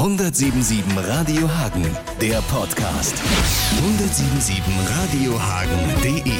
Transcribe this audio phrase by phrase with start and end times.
[0.00, 1.84] 177 Radio Hagen,
[2.22, 3.14] der Podcast.
[3.82, 4.64] 177
[4.96, 6.32] Radiohagen.de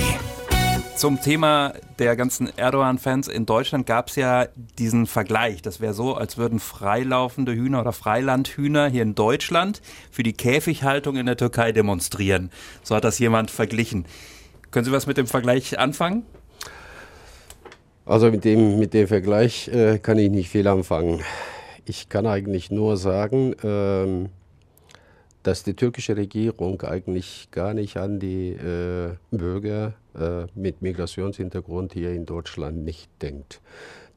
[0.97, 4.47] Zum Thema der ganzen Erdogan-Fans in Deutschland gab es ja
[4.79, 5.61] diesen Vergleich.
[5.61, 11.17] Das wäre so, als würden freilaufende Hühner oder Freilandhühner hier in Deutschland für die Käfighaltung
[11.17, 12.51] in der Türkei demonstrieren.
[12.83, 14.07] So hat das jemand verglichen.
[14.71, 16.23] Können Sie was mit dem Vergleich anfangen?
[18.07, 21.21] Also mit dem, mit dem Vergleich äh, kann ich nicht viel anfangen.
[21.91, 24.29] Ich kann eigentlich nur sagen, ähm,
[25.43, 32.13] dass die türkische Regierung eigentlich gar nicht an die äh, Bürger äh, mit Migrationshintergrund hier
[32.13, 33.61] in Deutschland nicht denkt.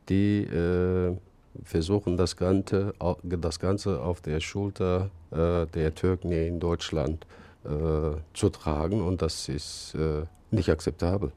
[0.08, 1.18] Die äh,
[1.64, 7.26] versuchen das Ganze, das Ganze auf der Schulter äh, der Türken hier in Deutschland
[7.66, 7.70] äh,
[8.36, 11.32] zu tragen und das ist äh, nicht akzeptabel.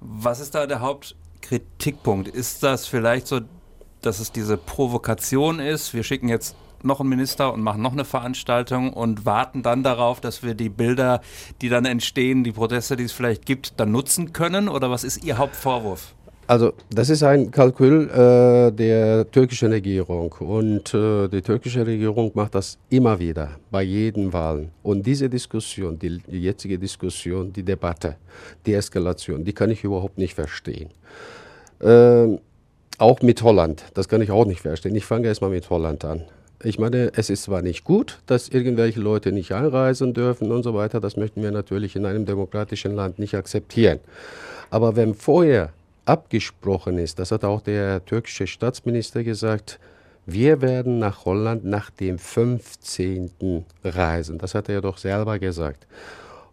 [0.00, 2.28] Was ist da der Hauptkritikpunkt?
[2.28, 3.40] Ist das vielleicht so
[4.06, 5.92] dass es diese Provokation ist.
[5.92, 10.20] Wir schicken jetzt noch einen Minister und machen noch eine Veranstaltung und warten dann darauf,
[10.20, 11.20] dass wir die Bilder,
[11.60, 14.68] die dann entstehen, die Proteste, die es vielleicht gibt, dann nutzen können?
[14.68, 16.14] Oder was ist Ihr Hauptvorwurf?
[16.48, 22.54] Also das ist ein Kalkül äh, der türkischen Regierung und äh, die türkische Regierung macht
[22.54, 24.70] das immer wieder bei jeden Wahlen.
[24.84, 28.14] Und diese Diskussion, die, die jetzige Diskussion, die Debatte,
[28.64, 30.90] die Eskalation, die kann ich überhaupt nicht verstehen.
[31.80, 32.38] Ähm,
[32.98, 34.94] auch mit Holland, das kann ich auch nicht verstehen.
[34.94, 36.22] Ich fange erstmal mit Holland an.
[36.62, 40.74] Ich meine, es ist zwar nicht gut, dass irgendwelche Leute nicht einreisen dürfen und so
[40.74, 44.00] weiter, das möchten wir natürlich in einem demokratischen Land nicht akzeptieren.
[44.70, 45.70] Aber wenn vorher
[46.06, 49.78] abgesprochen ist, das hat auch der türkische Staatsminister gesagt,
[50.24, 53.64] wir werden nach Holland nach dem 15.
[53.84, 54.38] reisen.
[54.38, 55.86] Das hat er doch selber gesagt.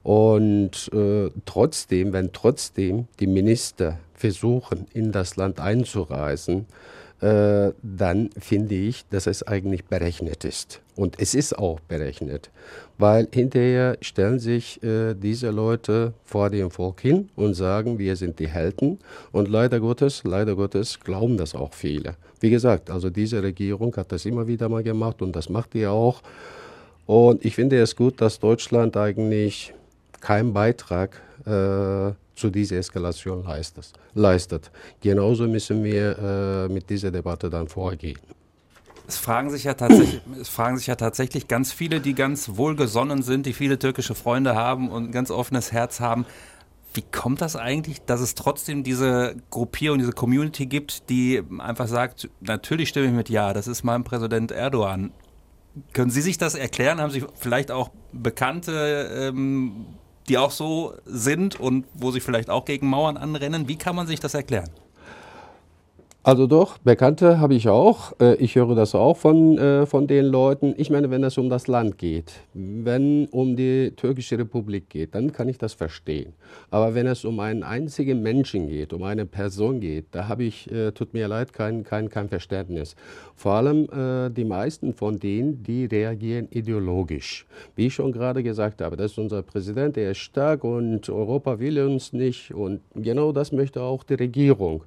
[0.03, 6.65] Und äh, trotzdem, wenn trotzdem die Minister versuchen, in das Land einzureisen,
[7.23, 10.81] äh, dann finde ich, dass es eigentlich berechnet ist.
[10.97, 12.51] Und es ist auch berechnet,
[12.97, 18.39] weil hinterher stellen sich äh, diese Leute vor dem Volk hin und sagen, wir sind
[18.39, 18.99] die Helden.
[19.31, 22.15] Und leider Gottes, leider Gottes glauben das auch viele.
[22.41, 25.87] Wie gesagt, also diese Regierung hat das immer wieder mal gemacht und das macht die
[25.87, 26.21] auch.
[27.05, 29.73] Und ich finde es gut, dass Deutschland eigentlich
[30.23, 33.91] keinen Beitrag äh, zu dieser Eskalation leistet.
[34.13, 34.71] leistet.
[35.01, 38.17] Genauso müssen wir äh, mit dieser Debatte dann vorgehen.
[39.05, 43.21] Es fragen, sich ja tatsächlich, es fragen sich ja tatsächlich ganz viele, die ganz wohlgesonnen
[43.21, 46.25] sind, die viele türkische Freunde haben und ein ganz offenes Herz haben.
[46.93, 52.29] Wie kommt das eigentlich, dass es trotzdem diese Gruppierung, diese Community gibt, die einfach sagt,
[52.39, 55.11] natürlich stimme ich mit Ja, das ist mein Präsident Erdogan.
[55.91, 57.01] Können Sie sich das erklären?
[57.01, 59.87] Haben Sie vielleicht auch Bekannte, ähm,
[60.27, 63.67] die auch so sind und wo sie vielleicht auch gegen Mauern anrennen.
[63.67, 64.69] Wie kann man sich das erklären?
[66.25, 68.13] Also doch, Bekannte habe ich auch.
[68.21, 70.73] Äh, ich höre das auch von, äh, von den Leuten.
[70.77, 75.33] Ich meine, wenn es um das Land geht, wenn um die türkische Republik geht, dann
[75.33, 76.31] kann ich das verstehen.
[76.71, 80.71] Aber wenn es um einen einzigen Menschen geht, um eine Person geht, da habe ich,
[80.71, 82.95] äh, tut mir leid, kein, kein, kein Verständnis.
[83.35, 83.87] Vor allem
[84.33, 87.45] die meisten von denen, die reagieren ideologisch.
[87.75, 91.59] Wie ich schon gerade gesagt habe, das ist unser Präsident, der ist stark und Europa
[91.59, 92.53] will uns nicht.
[92.53, 94.83] Und genau das möchte auch die Regierung.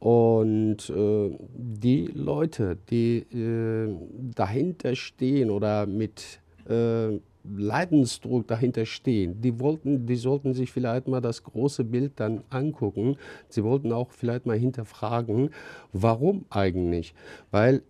[0.00, 3.94] Und äh, die Leute, die äh,
[4.34, 11.20] dahinter stehen oder mit äh, Leidensdruck dahinter stehen, die, wollten, die sollten sich vielleicht mal
[11.20, 13.16] das große Bild dann angucken.
[13.48, 15.50] Sie wollten auch vielleicht mal hinterfragen,
[15.92, 17.14] warum eigentlich?
[17.50, 17.82] Weil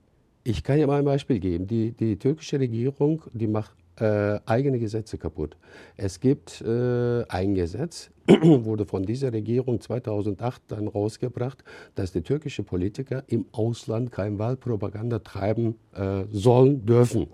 [0.45, 1.67] ich kann ja mal ein Beispiel geben.
[1.67, 5.57] Die, die türkische Regierung, die macht äh, eigene Gesetze kaputt.
[5.97, 11.63] Es gibt äh, ein Gesetz, wurde von dieser Regierung 2008 dann rausgebracht,
[11.95, 17.27] dass die türkischen Politiker im Ausland kein Wahlpropaganda treiben äh, sollen dürfen.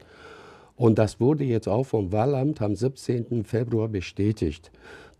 [0.74, 3.44] Und das wurde jetzt auch vom Wahlamt am 17.
[3.44, 4.70] Februar bestätigt.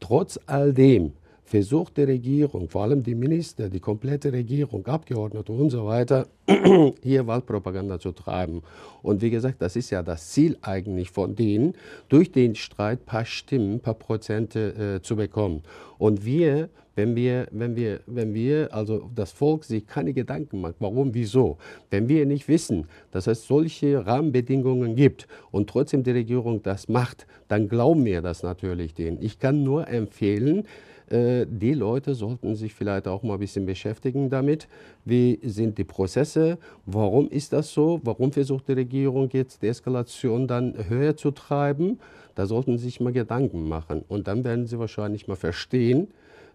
[0.01, 1.13] Trotz all dem
[1.47, 6.27] versucht die Regierung, vor allem die Minister, die komplette Regierung, Abgeordnete und so weiter,
[7.03, 8.63] hier Wahlpropaganda zu treiben.
[9.01, 11.75] Und wie gesagt, das ist ja das Ziel eigentlich von denen,
[12.09, 15.63] durch den Streit ein paar Stimmen, ein paar Prozente äh, zu bekommen.
[15.99, 20.75] Und wir, wenn wir, wenn wir, wenn wir, also das Volk sich keine Gedanken macht,
[20.81, 21.59] warum, wieso,
[21.91, 27.29] wenn wir nicht wissen, dass es solche Rahmenbedingungen gibt und trotzdem die Regierung das macht,
[27.47, 29.23] dann glauben wir das natürlich denen.
[29.23, 30.67] Ich kann nur empfehlen,
[31.09, 34.67] die Leute sollten sich vielleicht auch mal ein bisschen beschäftigen damit.
[35.05, 36.59] Wie sind die Prozesse?
[36.85, 38.01] Warum ist das so?
[38.03, 42.01] Warum versucht die Regierung jetzt die Eskalation dann höher zu treiben?
[42.35, 44.05] Da sollten sie sich mal Gedanken machen.
[44.09, 46.09] Und dann werden sie wahrscheinlich mal verstehen,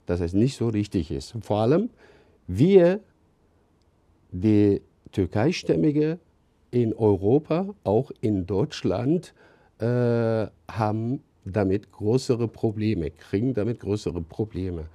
[0.05, 1.35] dass es nicht so richtig ist.
[1.41, 1.89] Vor allem,
[2.47, 2.99] wir,
[4.31, 4.81] die
[5.11, 6.19] türkeistämmige
[6.71, 9.33] in Europa, auch in Deutschland,
[9.79, 14.85] äh, haben damit größere Probleme, kriegen damit größere Probleme.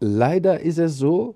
[0.00, 1.34] Leider ist es so,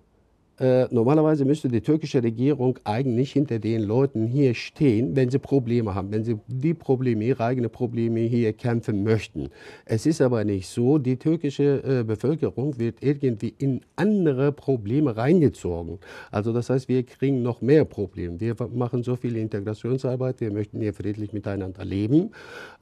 [0.61, 5.95] äh, normalerweise müsste die türkische Regierung eigentlich hinter den Leuten hier stehen, wenn sie Probleme
[5.95, 9.49] haben, wenn sie die Probleme, ihre eigenen Probleme hier kämpfen möchten.
[9.87, 10.99] Es ist aber nicht so.
[10.99, 15.99] Die türkische äh, Bevölkerung wird irgendwie in andere Probleme reingezogen.
[16.31, 18.39] Also das heißt, wir kriegen noch mehr Probleme.
[18.39, 22.33] Wir machen so viel Integrationsarbeit, wir möchten hier friedlich miteinander leben,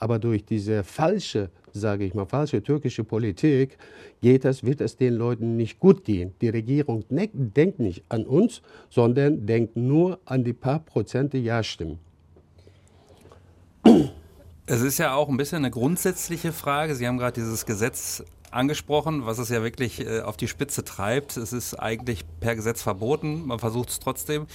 [0.00, 3.78] aber durch diese falsche sage ich mal, falsche türkische Politik,
[4.20, 6.34] geht es, wird es den Leuten nicht gut gehen.
[6.40, 11.98] Die Regierung ne-, denkt nicht an uns, sondern denkt nur an die paar Prozente Ja-Stimmen.
[14.66, 16.94] Es ist ja auch ein bisschen eine grundsätzliche Frage.
[16.94, 21.36] Sie haben gerade dieses Gesetz angesprochen, was es ja wirklich äh, auf die Spitze treibt.
[21.36, 24.46] Es ist eigentlich per Gesetz verboten, man versucht es trotzdem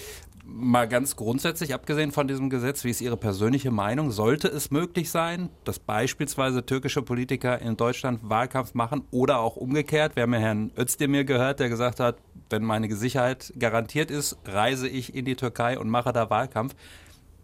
[0.45, 4.11] mal ganz grundsätzlich, abgesehen von diesem Gesetz, wie ist Ihre persönliche Meinung?
[4.11, 10.15] Sollte es möglich sein, dass beispielsweise türkische Politiker in Deutschland Wahlkampf machen oder auch umgekehrt?
[10.15, 12.17] Wir haben ja Herrn Özdemir gehört, der gesagt hat,
[12.49, 16.75] wenn meine Sicherheit garantiert ist, reise ich in die Türkei und mache da Wahlkampf.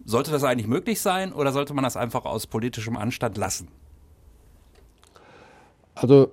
[0.05, 3.69] Sollte das eigentlich möglich sein oder sollte man das einfach aus politischem Anstand lassen?
[5.95, 6.31] Also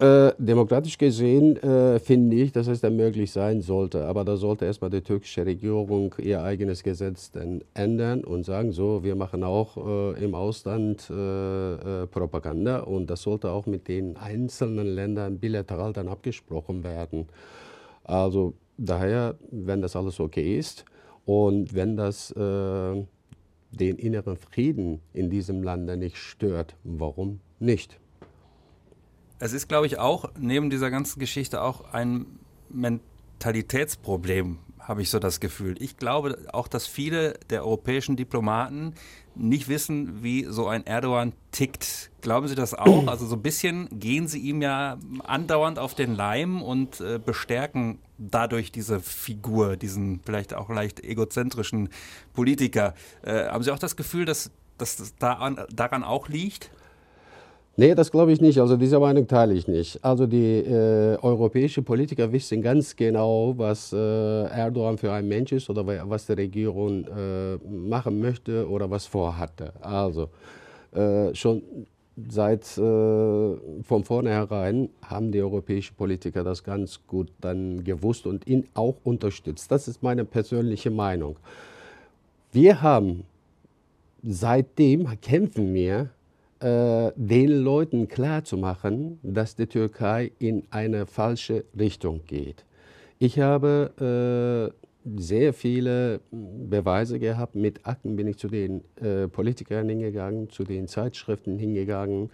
[0.00, 4.06] äh, demokratisch gesehen äh, finde ich, dass es dann möglich sein sollte.
[4.06, 9.04] Aber da sollte erstmal die türkische Regierung ihr eigenes Gesetz dann ändern und sagen, so,
[9.04, 14.16] wir machen auch äh, im Ausland äh, äh, Propaganda und das sollte auch mit den
[14.16, 17.28] einzelnen Ländern bilateral dann abgesprochen werden.
[18.02, 20.84] Also daher, wenn das alles okay ist
[21.24, 23.06] und wenn das den
[23.96, 27.98] inneren Frieden in diesem Lande nicht stört, warum nicht?
[29.38, 32.26] Es ist, glaube ich, auch neben dieser ganzen Geschichte auch ein
[32.70, 35.76] Mentalitätsproblem, habe ich so das Gefühl.
[35.80, 38.94] Ich glaube auch, dass viele der europäischen Diplomaten
[39.34, 42.10] nicht wissen, wie so ein Erdogan tickt.
[42.20, 43.06] Glauben Sie das auch?
[43.08, 47.98] Also so ein bisschen gehen Sie ihm ja andauernd auf den Leim und äh, bestärken
[48.18, 51.88] dadurch diese Figur, diesen vielleicht auch leicht egozentrischen
[52.32, 52.94] Politiker.
[53.22, 56.70] Äh, haben Sie auch das Gefühl, dass, dass das daran auch liegt?
[57.76, 58.60] Nee, das glaube ich nicht.
[58.60, 59.98] Also diese Meinung teile ich nicht.
[60.04, 65.68] Also die äh, europäischen Politiker wissen ganz genau, was äh, Erdogan für ein Mensch ist
[65.68, 69.72] oder was die Regierung äh, machen möchte oder was vorhatte.
[69.80, 70.28] Also
[70.92, 71.62] äh, schon
[72.28, 78.68] seit äh, von vornherein haben die europäischen Politiker das ganz gut dann gewusst und ihn
[78.74, 79.68] auch unterstützt.
[79.72, 81.36] Das ist meine persönliche Meinung.
[82.52, 83.24] Wir haben
[84.22, 86.10] seitdem kämpfen wir
[86.64, 92.64] äh, den Leuten klarzumachen, dass die Türkei in eine falsche Richtung geht.
[93.18, 94.72] Ich habe
[95.04, 97.54] äh, sehr viele Beweise gehabt.
[97.54, 102.30] Mit Akten bin ich zu den äh, Politikern hingegangen, zu den Zeitschriften hingegangen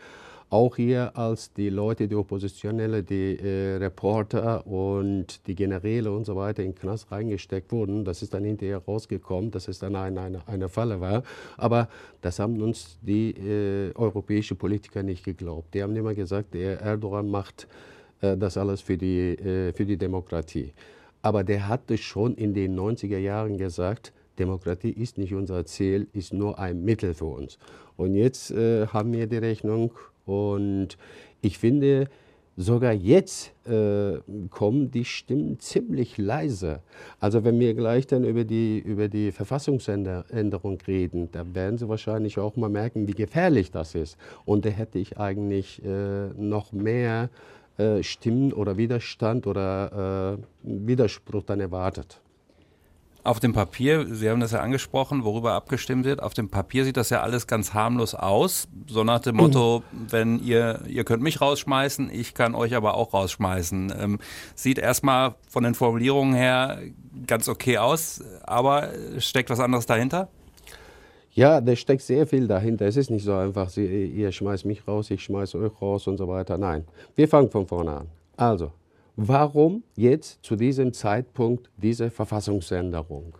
[0.50, 6.34] auch hier als die Leute, die Oppositionelle, die äh, Reporter und die Generäle und so
[6.34, 8.04] weiter in den Knast reingesteckt wurden.
[8.04, 11.22] Das ist dann hinterher rausgekommen, dass es dann eine, eine, eine Falle war.
[11.56, 11.88] Aber
[12.20, 15.72] das haben uns die äh, europäischen Politiker nicht geglaubt.
[15.72, 17.68] Die haben immer gesagt, der Erdogan macht
[18.20, 20.72] äh, das alles für die, äh, für die Demokratie.
[21.22, 26.32] Aber der hatte schon in den 90er Jahren gesagt, Demokratie ist nicht unser Ziel, ist
[26.32, 27.58] nur ein Mittel für uns.
[27.96, 29.92] Und jetzt äh, haben wir die Rechnung
[30.26, 30.96] und
[31.42, 32.08] ich finde,
[32.56, 34.18] sogar jetzt äh,
[34.50, 36.80] kommen die Stimmen ziemlich leise.
[37.18, 42.38] Also wenn wir gleich dann über die, über die Verfassungsänderung reden, da werden Sie wahrscheinlich
[42.38, 44.18] auch mal merken, wie gefährlich das ist.
[44.44, 47.30] Und da hätte ich eigentlich äh, noch mehr
[47.78, 52.20] äh, Stimmen oder Widerstand oder äh, Widerspruch dann erwartet.
[53.22, 56.96] Auf dem Papier, Sie haben das ja angesprochen, worüber abgestimmt wird, auf dem Papier sieht
[56.96, 58.66] das ja alles ganz harmlos aus.
[58.86, 63.12] So nach dem Motto, wenn ihr, ihr könnt mich rausschmeißen, ich kann euch aber auch
[63.12, 63.92] rausschmeißen.
[63.98, 64.18] Ähm,
[64.54, 66.80] sieht erstmal von den Formulierungen her
[67.26, 70.28] ganz okay aus, aber steckt was anderes dahinter?
[71.32, 72.86] Ja, da steckt sehr viel dahinter.
[72.86, 76.16] Es ist nicht so einfach, Sie, ihr schmeißt mich raus, ich schmeiße euch raus und
[76.16, 76.58] so weiter.
[76.58, 78.06] Nein, wir fangen von vorne an.
[78.36, 78.72] Also,
[79.22, 83.36] Warum jetzt zu diesem Zeitpunkt diese Verfassungsänderung?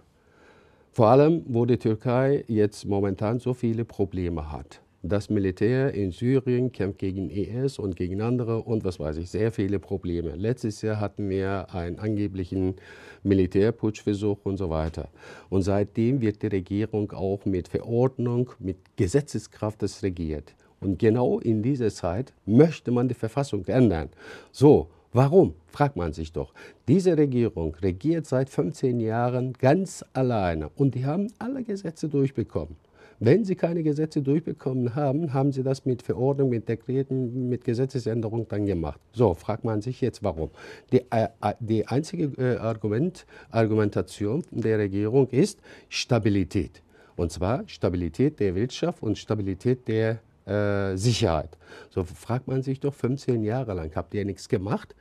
[0.93, 4.83] Vor allem, wo die Türkei jetzt momentan so viele Probleme hat.
[5.03, 9.53] Das Militär in Syrien kämpft gegen IS und gegen andere und was weiß ich, sehr
[9.53, 10.37] viele Probleme.
[10.37, 12.75] Letztes Jahr hatten wir einen angeblichen
[13.23, 15.09] Militärputschversuch und so weiter.
[15.49, 20.55] Und seitdem wird die Regierung auch mit Verordnung, mit Gesetzeskraft regiert.
[20.79, 24.11] Und genau in dieser Zeit möchte man die Verfassung ändern.
[24.53, 25.55] So, Warum?
[25.67, 26.55] Fragt man sich doch.
[26.87, 32.77] Diese Regierung regiert seit 15 Jahren ganz alleine und die haben alle Gesetze durchbekommen.
[33.19, 38.47] Wenn sie keine Gesetze durchbekommen haben, haben sie das mit Verordnung, mit Dekreten, mit Gesetzesänderung
[38.49, 39.01] dann gemacht.
[39.13, 40.51] So, fragt man sich jetzt warum.
[40.93, 46.83] Die, äh, äh die einzige äh, Argument, Argumentation der Regierung ist Stabilität.
[47.17, 51.57] Und zwar Stabilität der Wirtschaft und Stabilität der äh, Sicherheit.
[51.91, 54.95] So fragt man sich doch 15 Jahre lang, habt ihr nichts gemacht?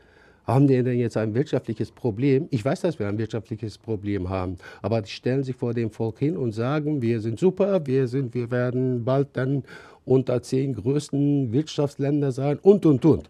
[0.45, 2.47] Haben die denn jetzt ein wirtschaftliches Problem?
[2.49, 6.17] Ich weiß, dass wir ein wirtschaftliches Problem haben, aber die stellen sich vor dem Volk
[6.19, 9.63] hin und sagen, wir sind super, wir, sind, wir werden bald dann
[10.05, 13.29] unter zehn größten Wirtschaftsländer sein und, und, und.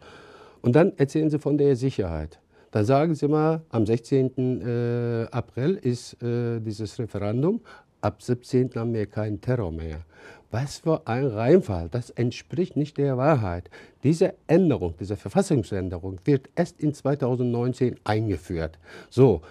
[0.62, 2.40] Und dann erzählen sie von der Sicherheit.
[2.72, 4.62] Dann sagen sie mal, am 16.
[4.62, 7.62] Äh, April ist äh, dieses Referendum,
[8.02, 8.72] ab 17.
[8.76, 10.06] haben wir keinen Terror mehr.
[10.52, 13.70] Was für ein Reinfall, das entspricht nicht der Wahrheit.
[14.04, 18.80] Diese Änderung, diese Verfassungsänderung wird erst in 2019 eingeführt.
[19.12, 19.42] So,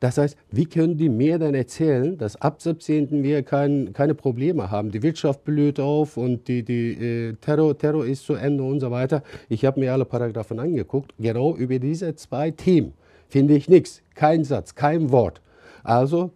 [0.00, 3.22] das heißt, wie können die mir dann erzählen, dass ab 17.
[3.22, 4.90] wir kein, keine Probleme haben?
[4.90, 8.90] Die Wirtschaft blüht auf und die, die äh, Terror, Terror ist zu Ende und so
[8.90, 9.22] weiter.
[9.48, 11.14] Ich habe mir alle Paragraphen angeguckt.
[11.18, 12.94] Genau über diese zwei Themen
[13.28, 14.02] finde ich nichts.
[14.16, 15.40] Kein Satz, kein Wort.
[15.84, 16.30] Also,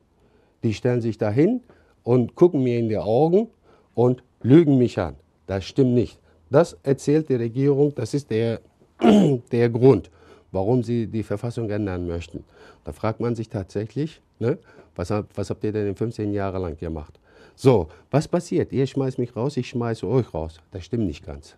[0.62, 1.60] die stellen sich dahin
[2.04, 3.48] und gucken mir in die Augen
[3.94, 5.16] und lügen mich an.
[5.46, 6.18] Das stimmt nicht.
[6.50, 8.60] Das erzählt die Regierung, das ist der,
[9.52, 10.10] der Grund,
[10.50, 12.44] warum sie die Verfassung ändern möchten.
[12.84, 14.58] Da fragt man sich tatsächlich, ne,
[14.94, 17.18] was, was habt ihr denn in 15 Jahren lang gemacht?
[17.54, 18.72] So, was passiert?
[18.72, 20.58] Ihr schmeißt mich raus, ich schmeiße euch raus.
[20.70, 21.56] Das stimmt nicht ganz.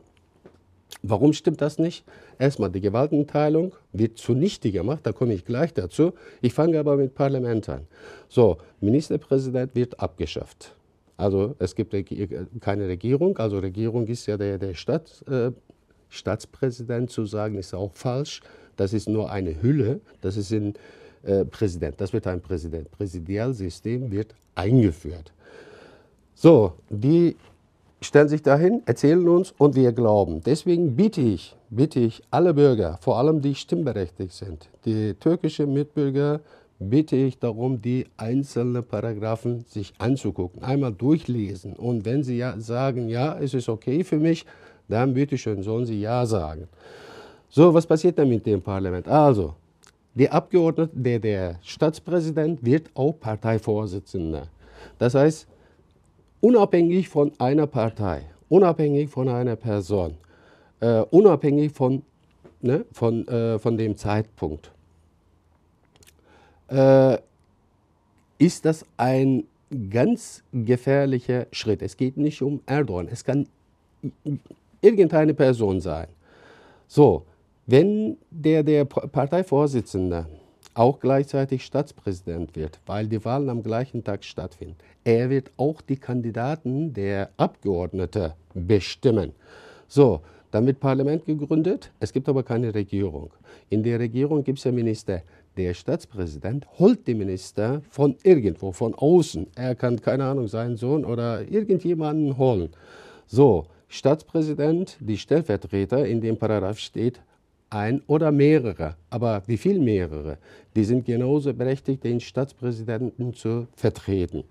[1.02, 2.04] Warum stimmt das nicht?
[2.38, 6.12] Erstmal, die Gewaltenteilung wird zunichte gemacht, da komme ich gleich dazu.
[6.40, 7.86] Ich fange aber mit Parlament an.
[8.28, 10.74] So, Ministerpräsident wird abgeschafft.
[11.16, 11.94] Also es gibt
[12.60, 13.36] keine Regierung.
[13.38, 15.52] Also Regierung ist ja der, der Stadt, äh,
[16.08, 18.40] Staatspräsident zu sagen, ist auch falsch.
[18.76, 20.00] Das ist nur eine Hülle.
[20.20, 20.74] Das ist ein
[21.22, 22.00] äh, Präsident.
[22.00, 22.90] Das wird ein Präsident.
[22.90, 25.32] Präsidialsystem wird eingeführt.
[26.34, 27.36] So, die
[28.00, 30.42] stellen sich dahin, erzählen uns und wir glauben.
[30.44, 36.40] Deswegen bitte ich, bitte ich alle Bürger, vor allem die stimmberechtigt sind, die türkischen Mitbürger,
[36.78, 41.74] bitte ich darum, die einzelnen Paragraphen sich anzugucken, einmal durchlesen.
[41.74, 44.44] Und wenn Sie ja sagen, ja, es ist okay für mich,
[44.88, 46.68] dann bitte schön, sollen Sie ja sagen.
[47.48, 49.08] So, was passiert dann mit dem Parlament?
[49.08, 49.54] Also,
[50.14, 54.48] der Abgeordnete, der, der Staatspräsident, wird auch Parteivorsitzender.
[54.98, 55.46] Das heißt,
[56.40, 60.14] unabhängig von einer Partei, unabhängig von einer Person,
[60.80, 62.02] äh, unabhängig von,
[62.60, 64.73] ne, von, äh, von dem Zeitpunkt
[66.74, 67.18] äh,
[68.38, 69.44] ist das ein
[69.90, 71.82] ganz gefährlicher Schritt.
[71.82, 73.46] Es geht nicht um Erdogan, es kann
[74.80, 76.08] irgendeine Person sein.
[76.86, 77.24] So,
[77.66, 80.26] wenn der, der Parteivorsitzende
[80.74, 85.96] auch gleichzeitig Staatspräsident wird, weil die Wahlen am gleichen Tag stattfinden, er wird auch die
[85.96, 89.32] Kandidaten der Abgeordneten bestimmen.
[89.86, 93.30] So, dann wird Parlament gegründet, es gibt aber keine Regierung.
[93.70, 95.22] In der Regierung gibt es ja Minister.
[95.56, 99.46] Der Staatspräsident holt die Minister von irgendwo, von außen.
[99.54, 102.70] Er kann, keine Ahnung, seinen Sohn oder irgendjemanden holen.
[103.26, 107.20] So, Staatspräsident, die Stellvertreter, in dem Paragraph steht,
[107.70, 108.96] ein oder mehrere.
[109.10, 110.38] Aber wie viel mehrere?
[110.74, 114.42] Die sind genauso berechtigt, den Staatspräsidenten zu vertreten.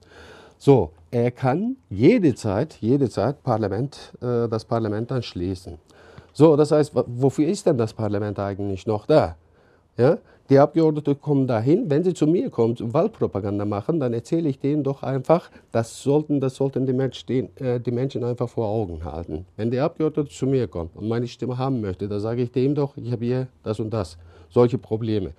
[0.58, 5.78] So, er kann jederzeit, jederzeit Parlament, äh, das Parlament dann schließen.
[6.32, 9.36] So, das heißt, wofür ist denn das Parlament eigentlich noch da?
[9.98, 10.18] Ja?
[10.50, 14.84] Die Abgeordneten kommen dahin, wenn sie zu mir kommen, Wahlpropaganda machen, dann erzähle ich denen
[14.84, 19.46] doch einfach, das sollten, das sollten die, Menschen, äh, die Menschen einfach vor Augen halten.
[19.56, 22.76] Wenn der Abgeordnete zu mir kommt und meine Stimme haben möchte, dann sage ich dem
[22.76, 24.18] doch, ich habe hier das und das,
[24.50, 25.32] solche Probleme.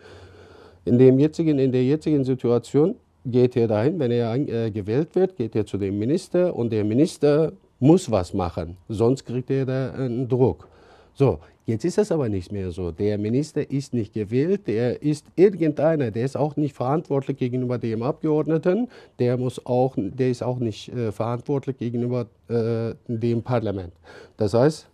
[0.86, 2.96] In, dem jetzigen, in der jetzigen Situation
[3.26, 6.82] geht er dahin, wenn er äh, gewählt wird, geht er zu dem Minister und der
[6.82, 10.66] Minister muss was machen, sonst kriegt er da einen Druck.
[11.12, 12.90] So, Jetzt ist es aber nicht mehr so.
[12.90, 18.02] Der Minister ist nicht gewählt, der ist irgendeiner, der ist auch nicht verantwortlich gegenüber dem
[18.02, 23.94] Abgeordneten, der, muss auch, der ist auch nicht äh, verantwortlich gegenüber äh, dem Parlament.
[24.36, 24.88] Das heißt,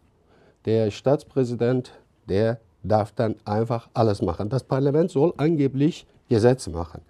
[0.64, 1.92] der Staatspräsident,
[2.28, 4.48] der darf dann einfach alles machen.
[4.48, 7.00] Das Parlament soll angeblich Gesetze machen.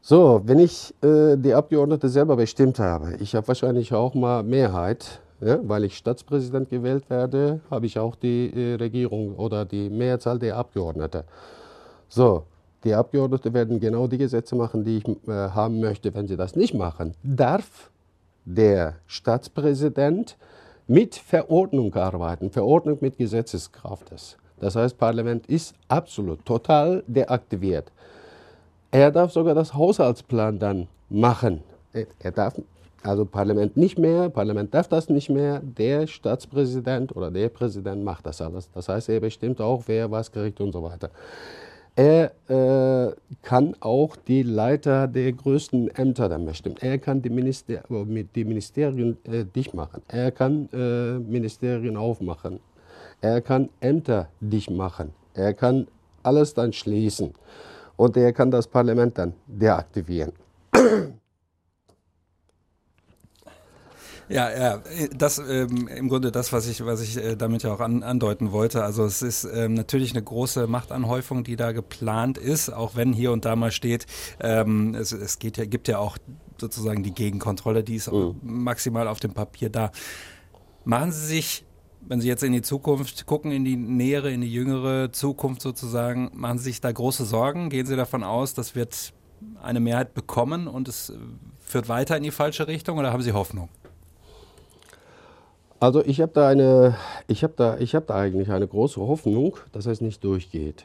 [0.00, 5.20] So, wenn ich äh, die Abgeordneten selber bestimmt habe, ich habe wahrscheinlich auch mal Mehrheit,
[5.40, 10.38] ja, weil ich Staatspräsident gewählt werde, habe ich auch die äh, Regierung oder die Mehrzahl
[10.38, 11.22] der Abgeordneten.
[12.08, 12.44] So,
[12.84, 16.12] die Abgeordneten werden genau die Gesetze machen, die ich äh, haben möchte.
[16.14, 17.90] Wenn sie das nicht machen, darf
[18.44, 20.36] der Staatspräsident
[20.86, 24.10] mit Verordnung arbeiten, Verordnung mit Gesetzeskraft.
[24.58, 27.92] Das heißt, Parlament ist absolut, total deaktiviert.
[28.90, 31.62] Er darf sogar das Haushaltsplan dann machen.
[32.20, 32.54] Er darf
[33.02, 38.26] also Parlament nicht mehr, Parlament darf das nicht mehr, der Staatspräsident oder der Präsident macht
[38.26, 38.70] das alles.
[38.72, 41.10] Das heißt, er bestimmt auch, wer was kriegt und so weiter.
[41.98, 43.12] Er äh,
[43.42, 46.76] kann auch die Leiter der größten Ämter dann bestimmen.
[46.80, 50.02] Er kann die, Minister die Ministerien äh, dicht machen.
[50.06, 52.60] Er kann äh, Ministerien aufmachen.
[53.20, 55.12] Er kann Ämter dicht machen.
[55.34, 55.88] Er kann
[56.22, 57.34] alles dann schließen.
[57.96, 60.32] Und er kann das Parlament dann deaktivieren.
[64.28, 64.82] Ja, ja,
[65.16, 68.52] das ähm, im Grunde das, was ich, was ich äh, damit ja auch an, andeuten
[68.52, 68.84] wollte.
[68.84, 73.32] Also es ist ähm, natürlich eine große Machtanhäufung, die da geplant ist, auch wenn hier
[73.32, 74.06] und da mal steht,
[74.40, 76.18] ähm, es, es geht ja, gibt ja auch
[76.60, 78.36] sozusagen die Gegenkontrolle, die ist mhm.
[78.42, 79.92] maximal auf dem Papier da.
[80.84, 81.64] Machen Sie sich
[82.08, 86.30] wenn Sie jetzt in die Zukunft gucken, in die nähere, in die jüngere Zukunft sozusagen,
[86.32, 87.68] machen Sie sich da große Sorgen?
[87.68, 89.12] Gehen Sie davon aus, das wird
[89.62, 91.12] eine Mehrheit bekommen und es
[91.60, 93.68] führt weiter in die falsche Richtung oder haben Sie Hoffnung?
[95.80, 96.96] Also ich habe da eine,
[97.28, 100.84] ich habe da, ich habe da eigentlich eine große Hoffnung, dass es nicht durchgeht.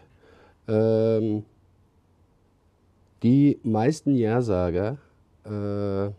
[0.67, 1.43] Ähm,
[3.23, 4.97] die meisten Ja-Sager,
[5.45, 6.11] äh,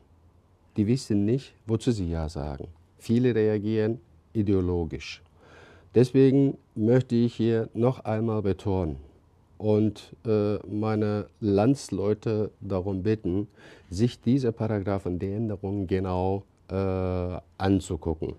[0.76, 2.66] die wissen nicht, wozu sie Ja sagen.
[2.98, 4.00] Viele reagieren
[4.32, 5.22] ideologisch.
[5.94, 8.96] Deswegen möchte ich hier noch einmal betonen
[9.56, 13.46] und äh, meine Landsleute darum bitten,
[13.88, 18.34] sich diese Paragraphen der Änderung genau äh, anzugucken.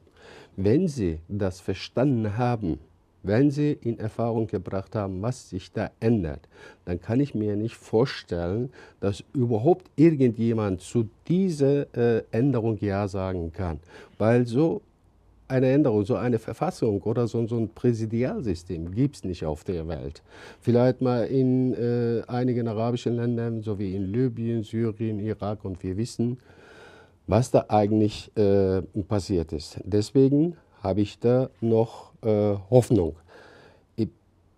[0.55, 2.79] Wenn Sie das verstanden haben,
[3.23, 6.47] wenn Sie in Erfahrung gebracht haben, was sich da ändert,
[6.85, 13.51] dann kann ich mir nicht vorstellen, dass überhaupt irgendjemand zu dieser äh, Änderung Ja sagen
[13.51, 13.79] kann.
[14.19, 14.81] Weil so
[15.47, 20.23] eine Änderung, so eine Verfassung oder so, ein Präsidialsystem gibt es nicht auf der Welt.
[20.61, 25.97] Vielleicht mal in äh, einigen arabischen Ländern, so wie in Libyen, Syrien, Irak und wir
[25.97, 26.37] wissen,
[27.27, 29.79] was da eigentlich äh, passiert ist.
[29.83, 33.15] Deswegen habe ich da noch äh, Hoffnung.
[33.95, 34.09] Ich,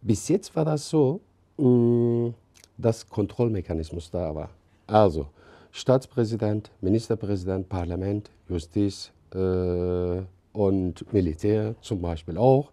[0.02, 1.22] bis jetzt war das so,
[1.58, 2.34] mh, mm,
[2.78, 4.50] dass Kontrollmechanismus da war.
[4.86, 5.28] Also
[5.72, 10.22] Staatspräsident, Ministerpräsident, Parlament, Justiz äh,
[10.54, 12.72] und Militär zum Beispiel auch.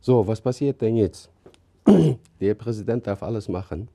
[0.00, 1.30] So, was passiert denn jetzt?
[2.40, 3.88] Der Präsident darf alles machen.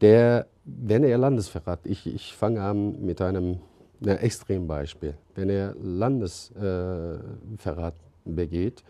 [0.00, 3.60] Der, wenn er Landesverrat, ich, ich fange an mit einem
[4.02, 5.14] ein Extrembeispiel.
[5.34, 8.84] Wenn er Landesverrat äh, begeht,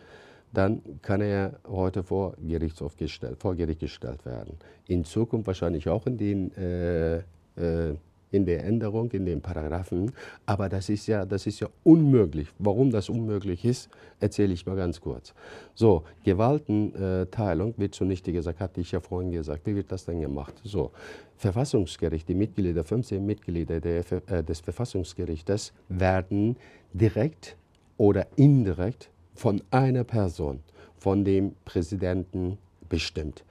[0.53, 4.57] dann kann er heute vor, Gerichtshof gestellt, vor Gericht gestellt werden.
[4.87, 7.95] In Zukunft wahrscheinlich auch in den äh, äh,
[8.31, 10.11] in der Änderung, in den Paragraphen.
[10.45, 12.47] Aber das ist ja, das ist ja unmöglich.
[12.59, 15.33] Warum das unmöglich ist, erzähle ich mal ganz kurz.
[15.75, 19.65] So, Gewaltenteilung wird zunichte gesagt, hatte ich ja vorhin gesagt.
[19.65, 20.53] Wie wird das denn gemacht?
[20.63, 20.91] So,
[21.37, 26.57] Verfassungsgericht, die Mitglieder, 15 Mitglieder der, äh, des Verfassungsgerichtes werden
[26.93, 27.55] direkt
[27.97, 30.59] oder indirekt von einer Person,
[30.97, 32.57] von dem Präsidenten
[32.89, 33.43] bestimmt.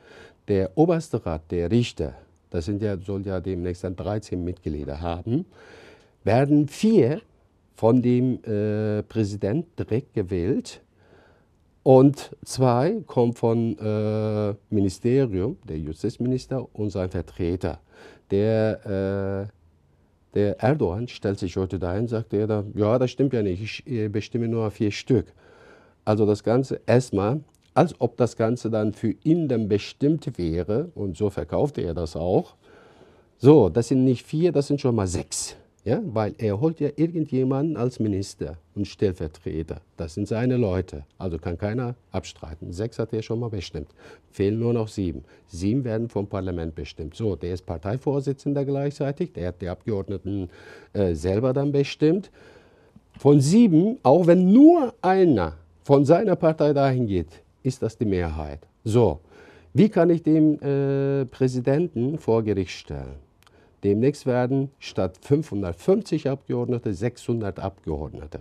[0.48, 2.14] Der oberste Rat der Richter
[2.56, 5.44] das sind ja, soll ja demnächst dann 13 Mitglieder haben,
[6.24, 7.20] werden vier
[7.74, 10.80] von dem äh, Präsident direkt gewählt
[11.82, 17.78] und zwei kommen vom äh, Ministerium, der Justizminister und sein Vertreter.
[18.30, 19.52] Der, äh,
[20.34, 24.10] der Erdogan stellt sich heute dahin und sagt, er, ja, das stimmt ja nicht, ich
[24.10, 25.26] bestimme nur vier Stück.
[26.04, 27.40] Also das Ganze erstmal
[27.76, 30.90] als ob das Ganze dann für ihn dann bestimmt wäre.
[30.94, 32.54] Und so verkaufte er das auch.
[33.38, 35.56] So, das sind nicht vier, das sind schon mal sechs.
[35.84, 39.82] Ja, weil er holt ja irgendjemanden als Minister und Stellvertreter.
[39.96, 41.04] Das sind seine Leute.
[41.16, 42.72] Also kann keiner abstreiten.
[42.72, 43.90] Sechs hat er schon mal bestimmt.
[44.32, 45.22] Fehlen nur noch sieben.
[45.46, 47.14] Sieben werden vom Parlament bestimmt.
[47.14, 49.32] So, der ist Parteivorsitzender gleichzeitig.
[49.34, 50.48] Der hat die Abgeordneten
[50.92, 52.32] äh, selber dann bestimmt.
[53.18, 55.52] Von sieben, auch wenn nur einer
[55.84, 58.60] von seiner Partei dahin geht, ist das die Mehrheit.
[58.84, 59.20] So,
[59.74, 63.16] wie kann ich den äh, Präsidenten vor Gericht stellen?
[63.84, 68.40] Demnächst werden statt 550 Abgeordnete 600 Abgeordnete.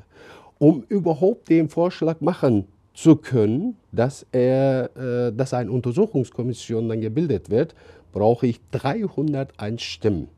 [0.60, 7.50] Um überhaupt den Vorschlag machen zu können, dass, er, äh, dass eine Untersuchungskommission dann gebildet
[7.50, 7.76] wird,
[8.14, 10.30] brauche ich 301 Stimmen.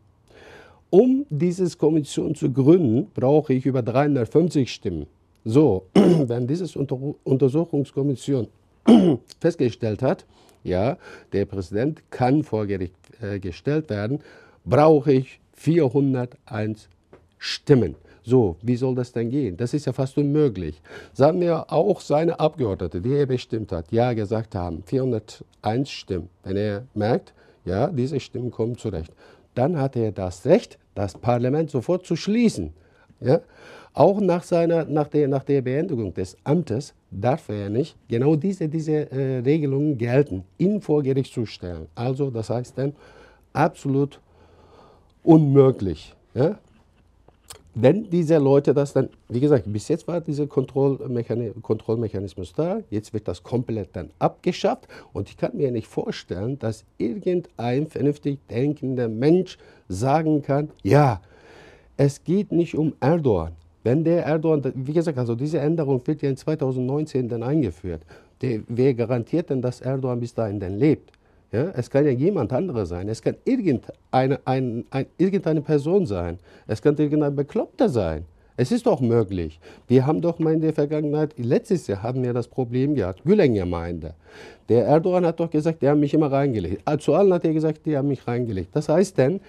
[0.90, 5.06] Um diese Kommission zu gründen, brauche ich über 350 Stimmen.
[5.46, 8.48] So, wenn diese Unter Untersuchungskommission
[9.40, 10.26] festgestellt hat,
[10.64, 10.98] ja,
[11.34, 14.20] der Präsident kann vor Gericht äh, gestellt werden,
[14.66, 16.90] brauche ich 401
[17.38, 17.96] Stimmen.
[18.24, 19.56] So, wie soll das denn gehen?
[19.56, 20.82] Das ist ja fast unmöglich.
[21.14, 26.30] Sagen wir auch seine Abgeordnete, die er bestimmt hat, ja gesagt haben, 401 Stimmen.
[26.44, 29.14] Wenn er merkt, ja, diese Stimmen kommen zurecht,
[29.56, 32.74] dann hat er das Recht, das Parlament sofort zu schließen.
[33.22, 33.40] Ja?
[33.94, 38.68] Auch nach, seiner, nach, der, nach der Beendigung des Amtes darf er nicht genau diese,
[38.68, 41.88] diese äh, Regelungen gelten, ihn vor Gericht zu stellen.
[41.96, 42.94] Also das heißt dann
[43.54, 44.20] absolut
[45.24, 46.14] unmöglich.
[46.34, 46.58] Ja?
[47.80, 53.28] Wenn diese Leute das dann, wie gesagt, bis jetzt war dieser Kontrollmechanismus da, jetzt wird
[53.28, 59.60] das komplett dann abgeschafft und ich kann mir nicht vorstellen, dass irgendein vernünftig denkender Mensch
[59.88, 61.22] sagen kann, ja,
[61.98, 63.54] es geht nicht um Erdogan.
[63.88, 68.02] Wenn der Erdogan, wie gesagt, also diese Änderung wird ja in 2019 dann eingeführt.
[68.42, 71.14] Der, wer garantiert denn, dass Erdogan bis dahin dann lebt?
[71.54, 73.08] Ja, es kann ja jemand anderer sein.
[73.08, 76.38] Es kann irgendeine, ein, ein, irgendeine Person sein.
[76.68, 78.26] Es kann irgendein Bekloppter sein.
[78.58, 79.58] Es ist doch möglich.
[79.88, 84.16] Wir haben doch mal in der Vergangenheit, letztes Jahr haben wir das Problem gehabt, Gülen-Gemeinde.
[84.68, 86.82] Der Erdogan hat doch gesagt, die haben mich immer reingelegt.
[86.84, 88.76] Ah, zu allen hat er gesagt, die haben mich reingelegt.
[88.76, 89.40] Das heißt denn,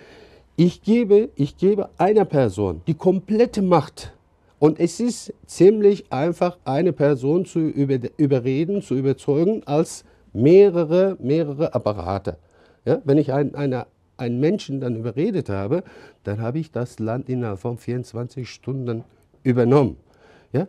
[0.54, 4.12] ich gebe, ich gebe einer Person die komplette Macht.
[4.58, 11.74] Und es ist ziemlich einfach, eine Person zu über, überreden, zu überzeugen, als mehrere, mehrere
[11.74, 12.38] Apparate.
[12.84, 15.84] Ja, wenn ich ein, eine, einen Menschen dann überredet habe,
[16.24, 19.04] dann habe ich das Land innerhalb von 24 Stunden
[19.42, 19.96] übernommen.
[20.52, 20.66] Ja?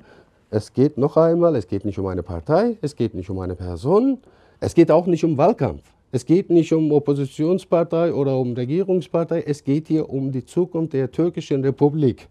[0.51, 3.55] Es geht noch einmal, es geht nicht um eine Partei, es geht nicht um eine
[3.55, 4.19] Person,
[4.59, 5.83] es geht auch nicht um Wahlkampf.
[6.11, 11.11] Es geht nicht um Oppositionspartei oder um Regierungspartei, es geht hier um die Zukunft der
[11.11, 12.27] türkischen Republik.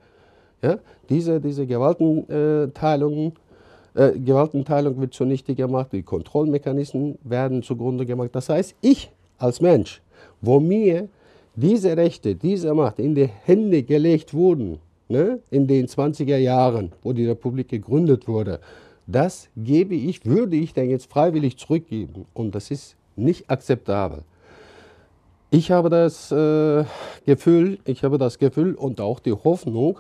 [0.63, 0.79] Ja?
[1.09, 3.33] Diese, diese Gewaltenteilungen
[3.95, 8.31] äh, Gewaltenteilung wird zunichte gemacht, die Kontrollmechanismen werden zugrunde gemacht.
[8.33, 10.01] Das heißt, ich als Mensch,
[10.41, 11.09] wo mir
[11.57, 17.13] diese Rechte, diese Macht in die Hände gelegt wurden, ne, in den 20er Jahren, wo
[17.13, 18.61] die Republik gegründet wurde,
[19.07, 22.27] das gebe ich, würde ich dann jetzt freiwillig zurückgeben.
[22.35, 24.23] Und das ist nicht akzeptabel.
[25.51, 26.85] Ich habe das äh,
[27.25, 29.99] Gefühl, ich habe das Gefühl und auch die Hoffnung,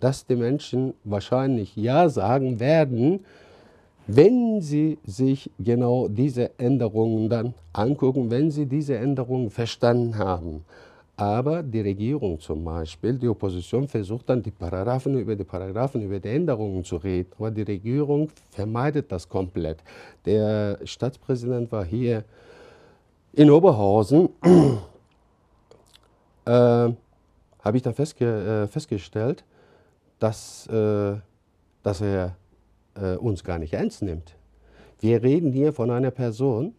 [0.00, 3.24] dass die Menschen wahrscheinlich Ja sagen werden,
[4.06, 10.64] wenn sie sich genau diese Änderungen dann angucken, wenn sie diese Änderungen verstanden haben.
[11.16, 16.20] Aber die Regierung zum Beispiel, die Opposition versucht dann die Paragraphen über die Paragraphen über
[16.20, 19.78] die Änderungen zu reden, aber die Regierung vermeidet das komplett.
[20.26, 22.22] Der Staatspräsident war hier
[23.32, 24.28] in Oberhausen,
[26.44, 26.96] äh, habe
[27.72, 29.42] ich dann festge äh, festgestellt,
[30.18, 31.16] dass, äh,
[31.82, 32.36] dass er
[32.94, 34.36] äh, uns gar nicht ernst nimmt.
[35.00, 36.74] Wir reden hier von einer Person,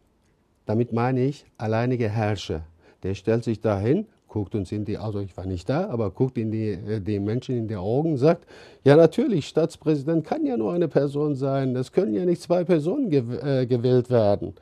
[0.66, 2.64] damit meine ich alleinige Herrscher.
[3.04, 6.38] Der stellt sich dahin, guckt uns in die, also ich war nicht da, aber guckt
[6.38, 8.46] in die, äh, den Menschen in die Augen, sagt,
[8.84, 13.10] ja natürlich, Staatspräsident kann ja nur eine Person sein, es können ja nicht zwei Personen
[13.10, 14.54] gew äh, gewählt werden.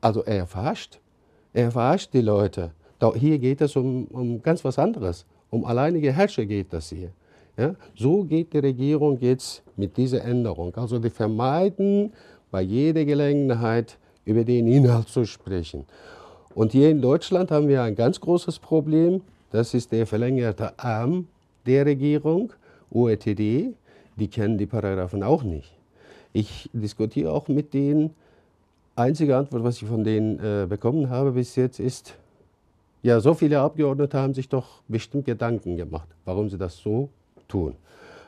[0.00, 1.00] Also er verarscht,
[1.52, 2.72] er verarscht die Leute.
[3.14, 7.10] Hier geht es um, um ganz was anderes, um alleinige Herrscher geht das hier.
[7.58, 7.74] Ja?
[7.96, 10.74] So geht die Regierung jetzt mit dieser Änderung.
[10.76, 12.12] Also die vermeiden
[12.50, 15.84] bei jeder Gelegenheit über den Inhalt zu sprechen.
[16.54, 19.20] Und hier in Deutschland haben wir ein ganz großes Problem.
[19.50, 21.26] Das ist der verlängerte Arm
[21.66, 22.52] der Regierung,
[22.90, 23.74] OECD.
[24.16, 25.72] Die kennen die Paragraphen auch nicht.
[26.32, 28.10] Ich diskutiere auch mit denen.
[28.96, 32.14] Einzige Antwort, was ich von denen äh, bekommen habe bis jetzt, ist,
[33.02, 37.08] ja, so viele Abgeordnete haben sich doch bestimmt Gedanken gemacht, warum sie das so
[37.48, 37.74] tun.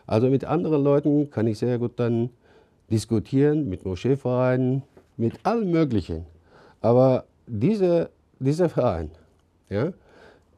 [0.07, 2.31] Also mit anderen Leuten kann ich sehr gut dann
[2.91, 4.83] diskutieren, mit Moscheevereinen,
[5.17, 6.27] mit allem Möglichen.
[6.81, 9.11] Aber diese, dieser Verein,
[9.69, 9.93] ja,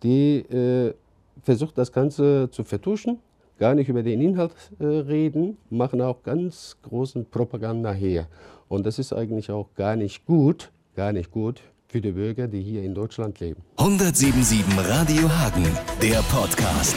[0.02, 0.94] die äh,
[1.42, 3.18] versucht das Ganze zu vertuschen,
[3.58, 8.26] gar nicht über den Inhalt äh, reden, machen auch ganz großen Propaganda her.
[8.68, 11.60] Und das ist eigentlich auch gar nicht gut, gar nicht gut
[11.92, 13.62] für die Bürger, die hier in Deutschland leben.
[13.76, 15.66] 177 Radio Hagen,
[16.00, 16.96] der Podcast.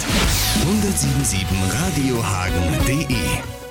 [0.63, 1.45] 177
[1.84, 3.64] radiohagen.de